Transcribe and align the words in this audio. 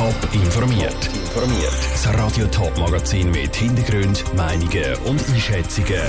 Top 0.00 0.32
informiert. 0.32 1.10
Informiert. 1.14 1.76
Das 1.92 2.08
Radio 2.14 2.46
Top 2.46 2.74
Magazin 2.78 3.30
mit 3.32 3.54
Hintergrund, 3.54 4.24
Meinungen 4.34 4.96
und 5.04 5.20
Einschätzungen 5.28 6.00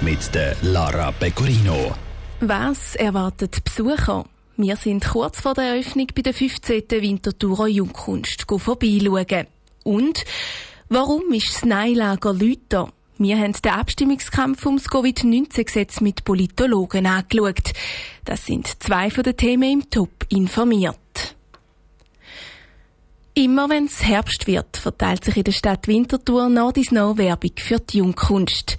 mit 0.00 0.34
der 0.34 0.56
Lara 0.62 1.12
Pecorino. 1.12 1.94
Was 2.40 2.96
erwartet 2.96 3.62
Besucher? 3.62 4.24
Wir 4.56 4.74
sind 4.74 5.04
kurz 5.04 5.40
vor 5.40 5.54
der 5.54 5.76
Eröffnung 5.76 6.08
bei 6.12 6.22
der 6.22 6.34
15. 6.34 6.90
Winterthurer 6.90 7.68
Jungkunst 7.68 8.46
vorbeischauen. 8.48 9.46
Und 9.84 10.24
warum 10.88 11.32
ist 11.32 11.54
das 11.54 11.64
Neilager 11.64 12.32
Lüter? 12.32 12.88
Wir 13.18 13.38
haben 13.38 13.52
den 13.52 13.72
Abstimmungskampf 13.72 14.66
ums 14.66 14.90
Covid-19-Gesetz 14.90 16.00
mit 16.00 16.24
Politologen 16.24 17.06
angeschaut. 17.06 17.74
Das 18.24 18.44
sind 18.44 18.82
zwei 18.82 19.08
von 19.08 19.22
den 19.22 19.36
Themen 19.36 19.70
im 19.70 19.88
Top 19.88 20.26
informiert. 20.30 21.35
Immer 23.38 23.68
wenn 23.68 23.84
es 23.84 24.02
Herbst 24.02 24.46
wird, 24.46 24.78
verteilt 24.78 25.22
sich 25.22 25.36
in 25.36 25.44
der 25.44 25.52
Stadt 25.52 25.88
Winterthur 25.88 26.48
noch 26.48 26.72
dies 26.72 26.90
noch 26.90 27.18
Werbung 27.18 27.50
für 27.58 27.78
die 27.78 27.98
Jungkunst. 27.98 28.78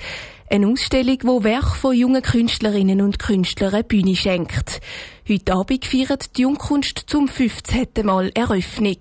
Eine 0.50 0.70
Ausstellung, 0.70 1.20
wo 1.26 1.44
Werk 1.44 1.76
von 1.76 1.96
jungen 1.96 2.24
Künstlerinnen 2.24 3.02
und 3.02 3.20
Künstlern 3.20 3.76
eine 3.76 3.84
Bühne 3.84 4.16
schenkt. 4.16 4.82
Heute 5.30 5.54
Abend 5.54 5.86
feiert 5.86 6.36
die 6.36 6.42
Jungkunst 6.42 7.04
zum 7.06 7.28
15. 7.28 7.88
Mal 8.04 8.32
Eröffnung. 8.34 8.98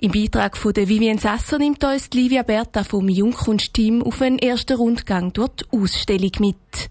Im 0.00 0.10
Beitrag 0.10 0.56
von 0.56 0.72
der 0.72 0.88
Vivian 0.88 1.18
Sasser 1.18 1.58
nimmt 1.58 1.84
uns 1.84 2.10
Livia 2.12 2.42
Berta 2.42 2.82
vom 2.82 3.08
Jungkunstteam 3.08 4.02
auf 4.02 4.20
einen 4.20 4.40
ersten 4.40 4.76
Rundgang 4.76 5.32
durch 5.32 5.50
die 5.60 5.78
Ausstellung 5.78 6.32
mit. 6.40 6.90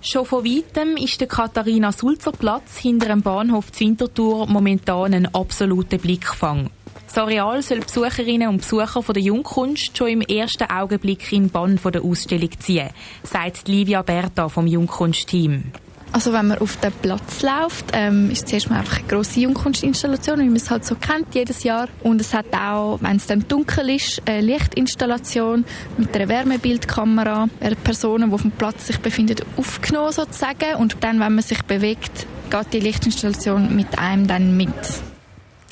Schon 0.00 0.24
von 0.24 0.46
weitem 0.46 0.96
ist 0.96 1.20
der 1.20 1.28
Katharina-Sulzer 1.28 2.32
Platz 2.32 2.78
hinter 2.78 3.08
dem 3.08 3.20
Bahnhof 3.20 3.66
Winterthur 3.78 4.46
momentan 4.46 5.12
ein 5.12 5.34
absoluter 5.34 5.98
Blickfang. 5.98 6.70
Das 7.14 7.24
Areal 7.24 7.60
soll 7.60 7.80
Besucherinnen 7.80 8.48
und 8.48 8.62
Besucher 8.62 9.02
von 9.02 9.12
der 9.12 9.22
Jungkunst 9.22 9.98
schon 9.98 10.08
im 10.08 10.20
ersten 10.22 10.64
Augenblick 10.70 11.30
in 11.30 11.50
Bann 11.50 11.78
der 11.84 12.02
Ausstellung 12.02 12.48
ziehen, 12.58 12.88
sagt 13.22 13.68
Livia 13.68 14.00
Berta 14.00 14.48
vom 14.48 14.66
Jungkunstteam. 14.66 15.72
Also 16.12 16.32
wenn 16.32 16.46
man 16.46 16.56
auf 16.56 16.78
den 16.78 16.90
Platz 16.90 17.42
läuft, 17.42 17.84
ähm, 17.92 18.30
ist 18.30 18.48
zuerst 18.48 18.70
mal 18.70 18.78
einfach 18.78 19.00
eine 19.00 19.08
grosse 19.08 19.40
Jungkunstinstallation, 19.40 20.40
wie 20.40 20.46
man 20.46 20.56
es 20.56 20.70
halt 20.70 20.86
so 20.86 20.94
kennt 20.94 21.34
jedes 21.34 21.64
Jahr. 21.64 21.88
Und 22.02 22.18
es 22.18 22.32
hat 22.32 22.46
auch, 22.54 22.96
wenn 23.02 23.16
es 23.16 23.26
dann 23.26 23.46
dunkel 23.46 23.90
ist, 23.90 24.22
eine 24.24 24.40
Lichtinstallation 24.40 25.66
mit 25.98 26.16
einer 26.16 26.30
Wärmebildkamera. 26.30 27.50
Personen, 27.84 28.30
die 28.30 28.34
auf 28.34 28.40
dem 28.40 28.52
Platz 28.52 28.86
sich 28.86 28.98
befinden, 29.00 29.36
aufgenommen 29.58 30.12
sozusagen. 30.12 30.76
Und 30.78 30.96
dann, 31.00 31.20
wenn 31.20 31.34
man 31.34 31.44
sich 31.44 31.60
bewegt, 31.64 32.26
geht 32.48 32.72
die 32.72 32.80
Lichtinstallation 32.80 33.76
mit 33.76 33.98
einem 33.98 34.26
dann 34.26 34.56
mit. 34.56 35.11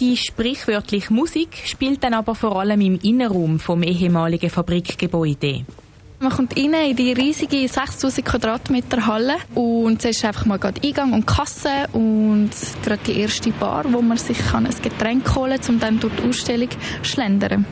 Die 0.01 0.17
sprichwörtliche 0.17 1.13
Musik 1.13 1.63
spielt 1.67 2.03
dann 2.03 2.15
aber 2.15 2.35
vor 2.35 2.59
allem 2.59 2.81
im 2.81 2.99
Innenraum 3.03 3.61
vom 3.61 3.83
ehemaligen 3.83 4.49
Fabrikgebäude. 4.49 5.67
Man 6.21 6.33
kommt 6.33 6.57
rein 6.57 6.73
in 6.73 6.97
die 6.97 7.13
riesige 7.13 7.69
6000 7.69 8.25
Quadratmeter 8.25 9.07
Halle 9.07 9.37
und 9.55 10.01
zuerst 10.01 10.25
einfach 10.25 10.47
mal 10.47 10.59
Eingang 10.59 11.13
und 11.13 11.27
Kasse 11.27 11.87
und 11.93 12.51
gerade 12.83 13.03
die 13.07 13.21
erste 13.21 13.51
Bar, 13.53 13.85
wo 13.93 14.01
man 14.01 14.17
sich 14.17 14.39
kann 14.39 14.67
ein 14.67 14.75
Getränk 14.83 15.35
holen 15.35 15.61
kann, 15.61 15.75
um 15.75 15.81
dann 15.81 16.01
durch 16.01 16.15
die 16.17 16.29
Ausstellung 16.29 16.71
zu 16.71 16.79
schlendern. 17.11 17.67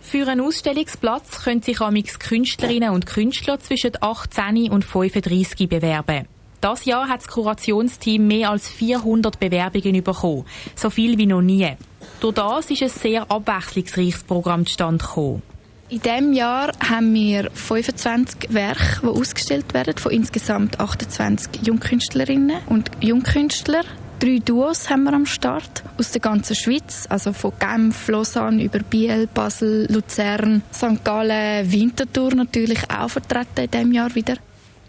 Für 0.00 0.28
einen 0.28 0.40
Ausstellungsplatz 0.40 1.44
können 1.44 1.60
sich 1.60 1.80
amix 1.80 2.18
Künstlerinnen 2.18 2.90
und 2.90 3.04
Künstler 3.04 3.60
zwischen 3.60 3.92
18 4.00 4.70
und 4.70 4.84
35 4.84 5.68
bewerben. 5.68 6.26
Das 6.60 6.84
Jahr 6.84 7.08
hat 7.08 7.20
das 7.20 7.28
Kurationsteam 7.28 8.26
mehr 8.26 8.50
als 8.50 8.68
400 8.68 9.38
Bewerbungen 9.38 10.02
bekommen. 10.02 10.44
So 10.74 10.90
viel 10.90 11.18
wie 11.18 11.26
noch 11.26 11.42
nie. 11.42 11.76
Durch 12.20 12.34
das 12.34 12.70
ist 12.70 12.82
ein 12.82 12.88
sehr 12.88 13.30
abwechslungsreiches 13.30 14.24
Programm 14.24 14.66
zustande 14.66 15.04
gekommen. 15.04 15.42
In 15.88 16.00
diesem 16.00 16.32
Jahr 16.32 16.72
haben 16.80 17.14
wir 17.14 17.48
25 17.52 18.52
Werke, 18.52 19.00
die 19.02 19.06
ausgestellt 19.06 19.72
werden, 19.72 19.96
von 19.96 20.10
insgesamt 20.10 20.80
28 20.80 21.64
Jungkünstlerinnen 21.64 22.56
und 22.66 22.90
Jungkünstlern. 23.00 23.84
Drei 24.18 24.38
Duos 24.44 24.90
haben 24.90 25.04
wir 25.04 25.12
am 25.12 25.26
Start 25.26 25.84
aus 25.98 26.10
der 26.10 26.22
ganzen 26.22 26.56
Schweiz, 26.56 27.06
also 27.08 27.32
von 27.32 27.52
Genf, 27.60 28.08
Lausanne 28.08 28.64
über 28.64 28.78
Biel, 28.78 29.28
Basel, 29.32 29.86
Luzern, 29.92 30.62
St. 30.72 31.04
Gallen, 31.04 31.70
Winterthur 31.70 32.34
natürlich 32.34 32.90
auch 32.90 33.10
vertreten 33.10 33.64
in 33.64 33.70
diesem 33.70 33.92
Jahr 33.92 34.14
wieder. 34.14 34.36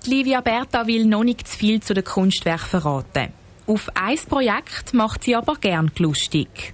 Livia 0.08 0.42
Berta 0.42 0.88
will 0.88 1.06
noch 1.06 1.24
nicht 1.24 1.48
zu 1.48 1.58
viel 1.58 1.82
zu 1.82 1.94
den 1.94 2.04
Kunstwerken 2.04 2.68
verraten. 2.68 3.34
Auf 3.68 3.90
ein 3.94 4.18
Projekt 4.30 4.94
macht 4.94 5.24
sie 5.24 5.36
aber 5.36 5.56
gern 5.56 5.92
lustig. 5.98 6.74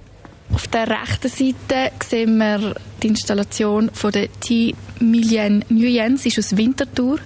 Auf 0.54 0.68
der 0.68 0.88
rechten 0.88 1.30
Seite 1.30 1.92
sehen 2.04 2.38
wir 2.38 2.76
die 3.04 3.10
Installation 3.10 3.92
von 3.94 4.12
der 4.12 4.32
T. 4.40 4.76
Milien 5.00 5.66
Nguyen. 5.70 6.18
Sie 6.18 6.30
ist 6.30 6.40
aus 6.40 6.58
Winterthur 6.58 7.20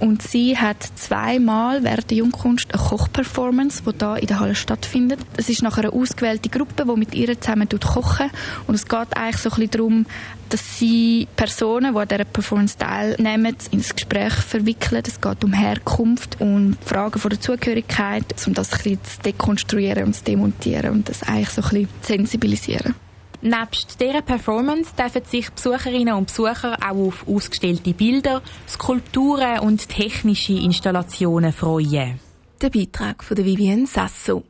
und 0.00 0.22
sie 0.22 0.58
hat 0.58 0.82
zweimal 0.96 1.84
während 1.84 2.10
der 2.10 2.18
Jungkunst 2.18 2.74
eine 2.74 2.82
Kochperformance, 2.82 3.82
die 3.84 3.96
hier 3.98 4.16
in 4.16 4.26
der 4.26 4.40
Halle 4.40 4.54
stattfindet. 4.54 5.20
Es 5.36 5.48
ist 5.48 5.62
nachher 5.62 5.84
eine 5.84 5.92
ausgewählte 5.92 6.48
Gruppe, 6.48 6.84
die 6.84 6.98
mit 6.98 7.14
ihr 7.14 7.40
zusammen 7.40 7.68
kochen 7.68 8.30
und 8.66 8.74
es 8.74 8.86
geht 8.86 9.16
eigentlich 9.16 9.36
so 9.36 9.50
ein 9.50 9.70
darum, 9.70 10.06
dass 10.48 10.78
sie 10.78 11.28
Personen, 11.36 11.94
die 11.94 12.00
an 12.00 12.08
dieser 12.08 12.24
Performance 12.24 12.76
teilnehmen, 12.76 13.56
ins 13.70 13.94
Gespräch 13.94 14.32
verwickeln. 14.32 15.02
Es 15.06 15.20
geht 15.20 15.44
um 15.44 15.52
Herkunft 15.52 16.40
und 16.40 16.76
Fragen 16.84 17.20
von 17.20 17.30
der 17.30 17.40
Zugehörigkeit, 17.40 18.24
um 18.46 18.54
das 18.54 18.72
ein 18.72 18.78
bisschen 18.78 19.04
zu 19.04 19.20
dekonstruieren 19.24 20.04
und 20.04 20.14
zu 20.14 20.24
demontieren 20.24 20.90
und 20.90 21.08
das 21.08 21.22
eigentlich 21.22 21.50
so 21.50 21.62
ein 21.62 21.68
bisschen 21.68 21.88
zu 22.02 22.12
sensibilisieren. 22.12 22.94
Nebst 23.42 23.98
dieser 23.98 24.20
Performance 24.20 24.90
dürfen 24.94 25.24
sich 25.24 25.50
Besucherinnen 25.50 26.14
und 26.14 26.26
Besucher 26.26 26.76
auch 26.82 27.06
auf 27.06 27.26
ausgestellte 27.26 27.94
Bilder, 27.94 28.42
Skulpturen 28.68 29.60
und 29.60 29.88
technische 29.88 30.52
Installationen 30.52 31.52
freuen. 31.52 32.20
Der 32.60 32.68
Beitrag 32.68 33.24
von 33.24 33.38
Vivienne 33.38 33.86
Sasso. 33.86 34.44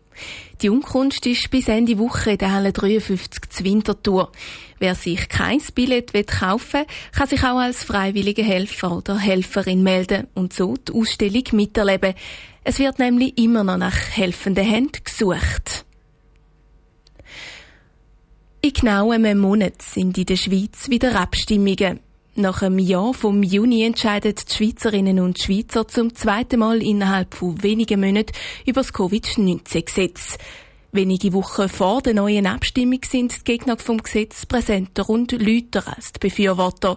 Die 0.61 0.69
Unkunst 0.69 1.25
ist 1.25 1.49
bis 1.51 1.69
Ende 1.69 1.99
Woche 1.99 2.33
in 2.33 2.39
der 2.39 2.53
Halle 2.53 2.73
53 2.73 3.49
zu 3.49 3.65
Winterthur. 3.65 4.33
Wer 4.81 4.97
sich 4.97 5.29
kein 5.29 5.63
Billett 5.73 6.13
kaufen 6.27 6.81
will, 6.81 6.87
kann 7.13 7.29
sich 7.29 7.45
auch 7.45 7.59
als 7.59 7.85
freiwilliger 7.85 8.43
Helfer 8.43 8.97
oder 8.97 9.17
Helferin 9.19 9.85
melden 9.85 10.27
und 10.35 10.53
so 10.53 10.75
die 10.77 10.93
Ausstellung 10.93 11.45
miterleben. 11.53 12.15
Es 12.65 12.81
wird 12.81 12.99
nämlich 12.99 13.39
immer 13.39 13.63
noch 13.63 13.79
nach 13.79 13.97
helfenden 14.11 14.65
Händen 14.65 15.05
gesucht. 15.05 15.87
Genau 18.81 19.11
einem 19.11 19.39
Monat 19.39 19.83
sind 19.83 20.17
in 20.17 20.25
der 20.25 20.37
Schweiz 20.37 20.89
wieder 20.89 21.15
Abstimmungen. 21.21 22.01
Nach 22.35 22.63
einem 22.63 22.79
Jahr 22.79 23.13
vom 23.13 23.43
Juni 23.43 23.85
entscheiden 23.85 24.35
die 24.35 24.55
Schweizerinnen 24.55 25.21
und 25.21 25.39
Schweizer 25.39 25.87
zum 25.87 26.15
zweiten 26.15 26.61
Mal 26.61 26.83
innerhalb 26.83 27.35
von 27.35 27.63
wenigen 27.63 28.01
Monaten 28.01 28.33
über 28.65 28.81
das 28.81 28.95
Covid-19-Gesetz. 28.95 30.39
Wenige 30.93 31.35
Wochen 31.35 31.69
vor 31.69 32.01
der 32.01 32.15
neuen 32.15 32.47
Abstimmung 32.47 33.01
sind 33.07 33.37
die 33.37 33.45
Gegner 33.45 33.77
vom 33.77 33.99
Gesetz 33.99 34.47
präsenter 34.47 35.11
und 35.11 35.33
lauter 35.33 35.87
als 35.95 36.15
die 36.15 36.21
Befürworter. 36.21 36.97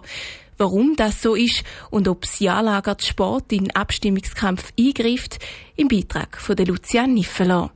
Warum 0.56 0.96
das 0.96 1.20
so 1.20 1.34
ist 1.34 1.64
und 1.90 2.08
ob 2.08 2.22
das 2.22 2.38
Ja-Lager 2.38 2.96
Sport 2.98 3.52
in 3.52 3.70
Abstimmungskampf 3.72 4.72
eingreift, 4.80 5.38
im 5.76 5.88
Beitrag 5.88 6.40
von 6.40 6.56
der 6.56 6.64
Lucian 6.64 7.12
Niffeler. 7.12 7.70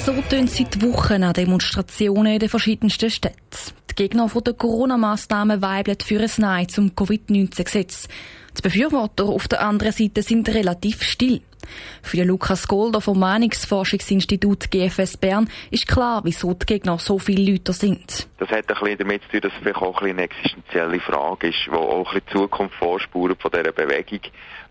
So 0.00 0.14
tun 0.30 0.46
seit 0.46 0.80
Wochen 0.80 1.22
an 1.22 1.34
Demonstrationen 1.34 2.32
in 2.32 2.38
den 2.38 2.48
verschiedensten 2.48 3.10
Städten. 3.10 3.36
Die 3.90 3.94
Gegner 3.94 4.28
der 4.28 4.54
Corona-Massnahmen 4.54 5.60
weibeln 5.60 5.98
für 6.02 6.20
ein 6.20 6.30
Nein 6.38 6.68
zum 6.70 6.96
Covid-19-Gesetz. 6.96 8.08
Die 8.56 8.62
Befürworter 8.62 9.24
auf 9.24 9.46
der 9.46 9.60
anderen 9.60 9.92
Seite 9.92 10.22
sind 10.22 10.48
relativ 10.48 11.02
still. 11.02 11.42
Für 12.02 12.16
den 12.16 12.28
Lukas 12.28 12.66
Golder 12.66 13.02
vom 13.02 13.20
Meinungsforschungsinstitut 13.20 14.70
GFS 14.70 15.18
Bern 15.18 15.50
ist 15.70 15.86
klar, 15.86 16.22
wieso 16.24 16.54
die 16.54 16.64
Gegner 16.64 16.98
so 16.98 17.18
viele 17.18 17.52
Leute 17.52 17.74
sind. 17.74 18.26
Das 18.38 18.48
hat 18.48 18.70
ein 18.70 18.80
bisschen 18.80 18.98
damit 18.98 19.22
zu 19.24 19.28
tun, 19.32 19.40
dass 19.42 19.52
es 19.52 19.58
vielleicht 19.58 19.82
auch 19.82 20.00
ein 20.00 20.10
eine 20.10 20.22
existenzielle 20.22 21.00
Frage 21.00 21.48
ist, 21.48 21.66
die 21.66 21.72
auch 21.72 22.14
die 22.14 22.24
Zukunft 22.32 22.74
vorspurt 22.76 23.40
von 23.40 23.50
dieser 23.50 23.72
Bewegung, 23.72 24.20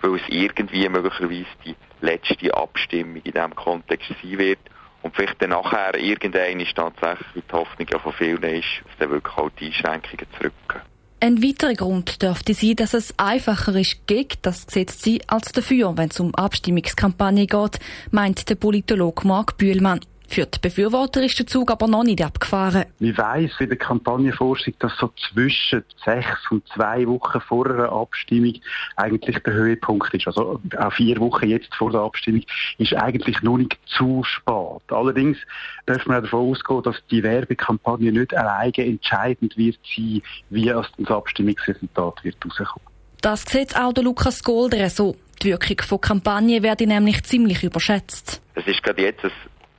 weil 0.01 0.15
es 0.15 0.23
irgendwie 0.27 0.89
möglicherweise 0.89 1.45
die 1.63 1.75
letzte 2.01 2.51
Abstimmung 2.51 3.17
in 3.17 3.31
diesem 3.31 3.55
Kontext 3.55 4.09
sein 4.23 4.39
wird. 4.39 4.59
Und 5.01 5.15
vielleicht 5.15 5.41
dann 5.41 5.51
nachher 5.51 5.95
irgendein 5.95 6.59
ist 6.59 6.75
tatsächlich 6.75 7.27
die 7.35 7.53
Hoffnung 7.53 7.87
ja 7.89 7.99
von 7.99 8.13
vielen 8.13 8.43
ist, 8.43 8.65
dass 8.85 8.97
dann 8.99 9.11
wirklich 9.11 9.37
auch 9.37 9.49
die 9.59 9.67
Einschränkungen 9.67 10.27
zurückgehen. 10.37 10.81
Ein 11.21 11.43
weiterer 11.43 11.73
Grund 11.73 12.21
dürfte 12.21 12.53
sein, 12.53 12.77
dass 12.77 12.93
es 12.93 13.13
einfacher 13.17 13.75
ist, 13.75 14.07
gegen 14.07 14.37
das 14.41 14.67
Gesetz 14.67 14.99
zu 14.99 15.11
sein, 15.11 15.19
als 15.27 15.51
dafür, 15.51 15.97
wenn 15.97 16.09
es 16.09 16.19
um 16.19 16.33
Abstimmungskampagne 16.33 17.45
geht, 17.45 17.79
meint 18.11 18.49
der 18.49 18.55
Politologe 18.55 19.27
Marc 19.27 19.57
Bühlmann. 19.57 19.99
Für 20.29 20.45
die 20.45 20.59
Befürworter 20.59 21.23
ist 21.23 21.39
der 21.39 21.47
Zug 21.47 21.71
aber 21.71 21.87
noch 21.87 22.03
nicht 22.03 22.21
abgefahren. 22.21 22.85
Ich 22.99 23.17
weiss 23.17 23.51
in 23.59 23.69
der 23.69 23.79
Kampagnenforschung, 23.79 24.75
dass 24.77 24.95
so 24.97 25.11
zwischen 25.31 25.83
sechs 26.05 26.51
und 26.51 26.67
zwei 26.67 27.07
Wochen 27.07 27.41
vor 27.41 27.65
einer 27.65 27.91
Abstimmung 27.91 28.53
eigentlich 28.95 29.39
der 29.39 29.53
Höhepunkt 29.53 30.13
ist. 30.13 30.27
Also 30.27 30.61
auch 30.77 30.93
vier 30.93 31.17
Wochen 31.17 31.49
jetzt 31.49 31.73
vor 31.73 31.91
der 31.91 32.01
Abstimmung 32.01 32.43
ist 32.77 32.93
eigentlich 32.93 33.41
noch 33.41 33.57
nicht 33.57 33.75
zu 33.87 34.23
spät. 34.23 34.83
Allerdings 34.89 35.39
dürfen 35.87 36.11
wir 36.11 36.21
davon 36.21 36.51
ausgehen, 36.51 36.83
dass 36.83 36.97
die 37.09 37.23
Werbekampagne 37.23 38.11
nicht 38.11 38.35
alleine 38.35 38.85
entscheidend 38.85 39.57
wird 39.57 39.79
sein, 39.95 40.21
wie 40.51 40.65
das 40.65 40.85
Abstimmungsresultat 41.07 42.23
wird 42.23 42.37
rauskommen. 42.45 42.87
Das 43.21 43.45
sieht 43.45 43.75
auch 43.75 43.93
der 43.93 44.03
Lukas 44.03 44.43
Golder 44.43 44.91
so. 44.91 45.15
Die 45.41 45.47
Wirkung 45.47 45.77
von 45.81 45.99
Kampagnen 45.99 46.61
werde 46.61 46.85
nämlich 46.85 47.23
ziemlich 47.23 47.63
überschätzt. 47.63 48.41
Es 48.53 48.67
ist 48.67 48.83
gerade 48.83 49.01
jetzt 49.01 49.23
ein 49.23 49.31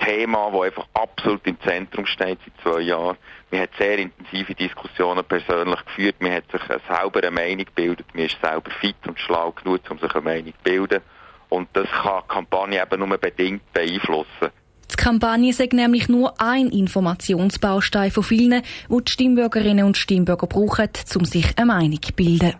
Thema, 0.05 0.51
das 0.53 0.63
einfach 0.63 0.87
absolut 0.95 1.47
im 1.47 1.61
Zentrum 1.61 2.07
steht 2.07 2.39
seit 2.45 2.63
zwei 2.63 2.81
Jahren. 2.81 3.17
Man 3.51 3.63
hat 3.63 3.71
sehr 3.79 3.99
intensive 3.99 4.55
Diskussionen 4.55 5.25
persönlich 5.25 5.85
geführt, 5.85 6.17
man 6.21 6.33
hat 6.33 6.51
sich 6.51 6.63
eine 6.71 6.81
saubere 6.89 7.31
Meinung 7.31 7.65
gebildet, 7.65 8.07
man 8.15 8.25
ist 8.25 8.37
selber 8.43 8.71
fit 8.81 8.97
und 9.07 9.19
schlau 9.19 9.53
genug, 9.53 9.81
um 9.91 9.99
sich 9.99 10.15
eine 10.15 10.25
Meinung 10.25 10.53
zu 10.53 10.63
bilden. 10.63 11.01
Und 11.49 11.69
das 11.73 11.89
kann 11.91 12.23
die 12.25 12.33
Kampagne 12.33 12.83
eben 12.83 13.09
nur 13.09 13.19
bedingt 13.19 13.73
beeinflussen. 13.73 14.51
Die 14.91 14.97
Kampagne 14.97 15.53
sagt 15.53 15.73
nämlich 15.73 16.09
nur 16.09 16.41
ein 16.41 16.69
Informationsbaustein 16.69 18.11
von 18.11 18.23
vielen, 18.23 18.63
die 18.89 19.05
die 19.05 19.13
Stimmbürgerinnen 19.13 19.85
und 19.85 19.97
Stimmbürger 19.97 20.47
brauchen, 20.47 20.89
um 21.17 21.25
sich 21.25 21.57
eine 21.57 21.67
Meinung 21.67 22.03
zu 22.03 22.13
bilden. 22.13 22.55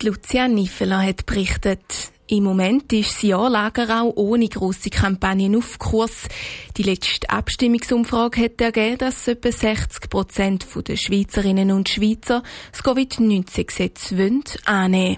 Die 0.00 0.06
Lucia 0.06 0.48
Niffeler 0.48 1.02
hat 1.02 1.26
berichtet, 1.26 2.12
im 2.28 2.44
Moment 2.44 2.92
ist 2.92 3.14
das 3.14 3.22
Jahrlager 3.22 4.02
auch 4.02 4.12
ohne 4.16 4.48
grosse 4.48 4.90
Kampagnen 4.90 5.56
auf 5.56 5.78
Kurs. 5.78 6.28
Die 6.76 6.82
letzte 6.82 7.30
Abstimmungsumfrage 7.30 8.42
hat 8.42 8.60
ergeben, 8.60 8.98
dass 8.98 9.26
etwa 9.28 9.50
60 9.50 10.10
Prozent 10.10 10.66
der 10.86 10.96
Schweizerinnen 10.96 11.70
und 11.70 11.88
Schweizer 11.88 12.42
das 12.70 12.82
Covid-19-Gesetz 12.82 14.12
annehmen 14.12 14.44
wollen. 14.66 15.16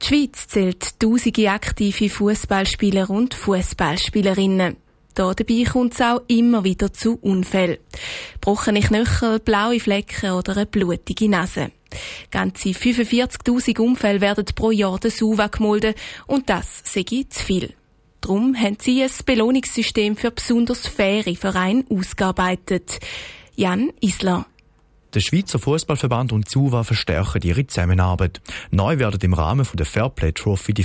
Die 0.00 0.06
Schweiz 0.06 0.48
zählt 0.48 1.00
tausende 1.00 1.50
aktive 1.50 2.08
Fußballspieler 2.08 3.10
und 3.10 3.34
Fußballspielerinnen. 3.34 4.76
Dabei 5.14 5.64
kommt 5.70 5.94
es 5.94 6.00
auch 6.00 6.22
immer 6.28 6.64
wieder 6.64 6.92
zu 6.92 7.18
Unfällen. 7.20 7.78
Brochene 8.40 8.80
Knöchel, 8.80 9.40
blaue 9.40 9.78
Flecken 9.78 10.30
oder 10.30 10.56
eine 10.56 10.66
blutige 10.66 11.28
Nase. 11.28 11.70
Ganze 12.30 12.70
45.000 12.70 13.80
Unfälle 13.80 14.20
werden 14.20 14.44
pro 14.54 14.70
Jahr 14.70 14.98
der 14.98 15.10
SUVA 15.10 15.48
gemolden 15.48 15.94
und 16.26 16.48
das 16.48 16.82
sei 16.84 17.04
zu 17.28 17.44
viel. 17.44 17.74
Darum 18.20 18.54
haben 18.56 18.76
sie 18.80 19.02
ein 19.02 19.10
Belohnungssystem 19.26 20.16
für 20.16 20.30
besonders 20.30 20.86
faire 20.86 21.34
Vereine 21.34 21.84
ausgearbeitet. 21.90 23.00
Jan 23.56 23.92
Isler. 24.00 24.46
Der 25.14 25.20
Schweizer 25.20 25.58
Fußballverband 25.58 26.32
und 26.32 26.48
SUVA 26.48 26.84
verstärken 26.84 27.42
ihre 27.42 27.66
Zusammenarbeit. 27.66 28.40
Neu 28.70 28.98
werden 28.98 29.20
im 29.20 29.34
Rahmen 29.34 29.66
der 29.74 29.84
Fairplay 29.84 30.32
Trophy 30.32 30.72
die 30.72 30.84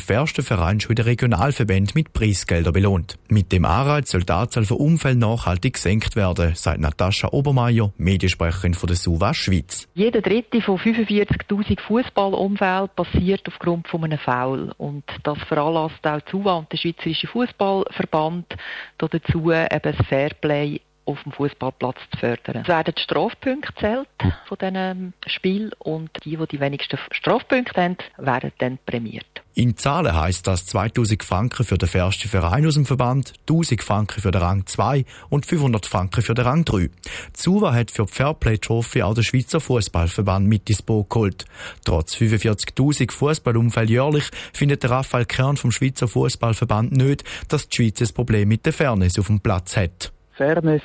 schon 0.81 0.89
in 0.89 0.95
den 0.95 1.05
Regionalverbänden 1.05 1.93
mit 1.95 2.11
Preisgeldern 2.11 2.73
belohnt. 2.73 3.17
Mit 3.29 3.53
dem 3.53 3.63
Anreiz 3.63 4.11
soll 4.11 4.23
die 4.23 4.33
Anzahl 4.33 4.65
von 4.65 4.77
Unfällen 4.77 5.19
nachhaltig 5.19 5.75
gesenkt 5.75 6.17
werden, 6.17 6.55
sagt 6.55 6.81
Natascha 6.81 7.29
Obermeier, 7.31 7.93
Mediensprecherin 7.97 8.73
von 8.73 8.87
der 8.87 8.97
SUVA 8.97 9.33
Schweiz. 9.33 9.87
Jeder 9.93 10.19
dritte 10.19 10.61
von 10.61 10.77
45.000 10.77 11.79
Fußballunfällen 11.79 12.89
passiert 12.97 13.47
aufgrund 13.47 13.87
von 13.87 14.03
einem 14.03 14.19
Foul. 14.19 14.73
Und 14.77 15.05
das 15.23 15.37
veranlasst 15.47 16.05
auch 16.05 16.19
SUVA 16.29 16.57
und 16.57 16.71
der 16.73 16.77
Schweizerische 16.77 17.27
Fußballverband 17.27 18.57
dazu, 18.97 19.51
eben 19.53 19.81
das 19.81 19.95
Fairplay 20.09 20.81
auf 21.07 21.23
dem 21.23 21.31
Fußballplatz 21.31 21.97
zu 22.11 22.19
fördern. 22.19 22.61
Es 22.63 22.67
werden 22.67 22.93
die 22.95 23.01
Strafpunkte 23.01 23.73
zählt 23.79 24.07
von 24.45 24.57
diesem 24.59 25.13
Spiel 25.25 25.71
und 25.79 26.09
die, 26.23 26.37
die 26.37 26.47
die 26.47 26.59
wenigsten 26.59 26.99
Strafpunkte 27.11 27.81
haben, 27.81 27.97
werden 28.17 28.51
dann 28.59 28.77
prämiert. 28.85 29.25
In 29.57 29.75
Zahlen 29.75 30.15
heisst 30.15 30.45
das 30.45 30.67
2000 30.67 31.23
Franken 31.23 31.65
für 31.65 31.79
den 31.79 31.89
ersten 31.89 32.29
Verein 32.29 32.67
aus 32.67 32.75
dem 32.75 32.85
Verband, 32.85 33.33
1000 33.49 33.81
Franken 33.81 34.21
für 34.21 34.29
den 34.29 34.41
Rang 34.41 34.67
2 34.67 35.03
und 35.29 35.47
500 35.47 35.85
Franken 35.87 36.21
für 36.21 36.35
den 36.35 36.45
Rang 36.45 36.63
3. 36.63 36.77
Die 36.77 36.91
SUVA 37.33 37.73
hat 37.73 37.89
für 37.89 38.05
die 38.05 38.11
Fairplay 38.11 38.59
Trophy 38.59 39.01
auch 39.01 39.15
den 39.15 39.23
Schweizer 39.23 39.59
Fußballverband 39.59 40.45
mit 40.45 40.69
ins 40.69 40.83
Boot 40.83 41.09
geholt. 41.09 41.45
Trotz 41.83 42.13
45.000 42.15 43.11
Fußballunfälle 43.11 43.89
jährlich 43.89 44.29
findet 44.53 44.83
der 44.83 44.91
Raphael 44.91 45.25
Kern 45.25 45.57
vom 45.57 45.71
Schweizer 45.71 46.07
Fußballverband 46.07 46.91
nicht, 46.91 47.23
dass 47.47 47.67
die 47.67 47.77
Schweiz 47.77 47.99
ein 47.99 48.13
Problem 48.13 48.49
mit 48.49 48.63
der 48.63 48.73
Fairness 48.73 49.17
auf 49.17 49.25
dem 49.25 49.39
Platz 49.39 49.75
hat. 49.75 50.11
Fairness, 50.37 50.83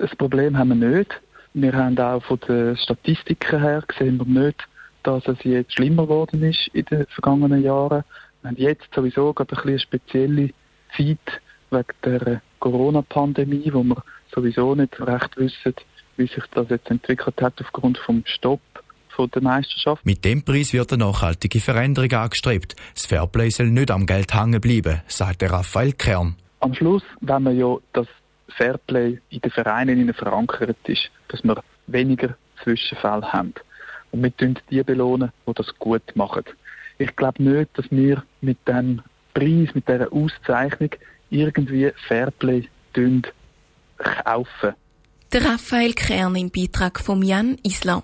ein 0.00 0.16
Problem 0.16 0.56
haben 0.56 0.80
wir 0.80 0.88
nicht. 0.98 1.20
Wir 1.54 1.72
haben 1.72 1.98
auch 1.98 2.22
von 2.22 2.38
den 2.48 2.76
Statistiken 2.76 3.60
her 3.60 3.82
gesehen 3.86 4.18
wir 4.18 4.44
nicht, 4.44 4.66
dass 5.02 5.26
es 5.26 5.42
jetzt 5.42 5.74
schlimmer 5.74 6.04
geworden 6.04 6.42
ist 6.44 6.68
in 6.72 6.84
den 6.86 7.06
vergangenen 7.06 7.62
Jahren. 7.62 8.04
Wir 8.42 8.48
haben 8.48 8.56
jetzt 8.56 8.88
sowieso 8.94 9.32
gerade 9.32 9.56
ein 9.56 9.68
eine 9.68 9.78
spezielle 9.78 10.50
Zeit 10.96 11.40
wegen 11.70 11.86
der 12.04 12.42
Corona-Pandemie, 12.60 13.72
wo 13.72 13.82
wir 13.82 14.02
sowieso 14.32 14.74
nicht 14.74 15.00
recht 15.00 15.36
wissen, 15.36 15.74
wie 16.16 16.26
sich 16.26 16.44
das 16.54 16.68
jetzt 16.70 16.90
entwickelt 16.90 17.42
hat 17.42 17.60
aufgrund 17.60 17.98
vom 17.98 18.22
Stopp 18.24 18.60
von 19.08 19.30
der 19.30 19.42
Meisterschaft. 19.42 20.06
Mit 20.06 20.24
dem 20.24 20.44
Preis 20.44 20.72
wird 20.72 20.92
eine 20.92 21.04
nachhaltige 21.04 21.60
Veränderung 21.60 22.12
angestrebt. 22.12 22.76
Das 22.94 23.06
Fairplay 23.06 23.50
soll 23.50 23.70
nicht 23.70 23.90
am 23.90 24.06
Geld 24.06 24.32
hängen 24.32 24.60
bleiben, 24.60 25.02
sagt 25.06 25.42
der 25.42 25.50
Raphael 25.50 25.92
Kern. 25.92 26.36
Am 26.60 26.72
Schluss, 26.72 27.02
wenn 27.20 27.42
wir 27.42 27.52
ja 27.52 27.76
das 27.92 28.06
Fairplay 28.56 29.18
in 29.30 29.40
den 29.40 29.50
Vereinen 29.50 30.12
verankert 30.14 30.76
ist, 30.86 31.10
dass 31.28 31.42
wir 31.44 31.62
weniger 31.86 32.36
Zwischenfälle 32.62 33.32
haben. 33.32 33.54
Und 34.10 34.22
wir 34.22 34.36
tun 34.36 34.58
die 34.70 34.82
belohnen, 34.82 35.32
die 35.46 35.52
das 35.54 35.74
gut 35.78 36.14
machen. 36.14 36.44
Ich 36.98 37.16
glaube 37.16 37.42
nicht, 37.42 37.70
dass 37.78 37.90
wir 37.90 38.22
mit 38.40 38.58
dem 38.68 39.02
Preis, 39.34 39.74
mit 39.74 39.88
dieser 39.88 40.12
Auszeichnung 40.12 40.90
irgendwie 41.30 41.90
Fairplay 42.06 42.68
kaufen. 43.96 44.74
Der 45.32 45.44
Raphael 45.44 45.94
Kern 45.94 46.36
im 46.36 46.50
Beitrag 46.50 47.00
von 47.00 47.22
Jan 47.22 47.56
Islam. 47.62 48.02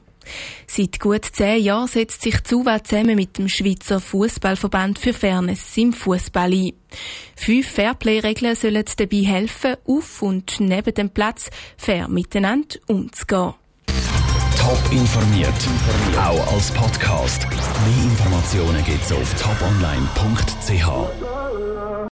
Seit 0.66 1.00
gut 1.00 1.24
zehn 1.24 1.62
Jahren 1.62 1.88
setzt 1.88 2.22
sich 2.22 2.42
Zuwa 2.44 2.82
zusammen 2.82 3.16
mit 3.16 3.38
dem 3.38 3.48
Schweizer 3.48 4.00
Fußballverband 4.00 4.98
für 4.98 5.12
Fairness 5.12 5.76
im 5.76 5.92
Fußball 5.92 6.52
ein. 6.52 6.72
Fünf 7.36 7.68
Fairplay-Regeln 7.68 8.54
sollen 8.54 8.84
dabei 8.96 9.18
helfen, 9.18 9.76
auf 9.86 10.22
und 10.22 10.60
neben 10.60 10.94
dem 10.94 11.10
Platz 11.10 11.50
fair 11.76 12.08
miteinander 12.08 12.78
umzugehen. 12.86 13.54
Top 14.58 14.92
informiert, 14.92 15.54
auch 16.18 16.52
als 16.52 16.70
Podcast. 16.72 17.46
Mehr 17.48 18.04
Informationen 18.04 18.84
gibt's 18.84 19.12
auf 19.12 19.34
toponline.ch. 19.34 21.47